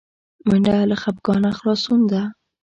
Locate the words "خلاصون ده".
1.57-2.21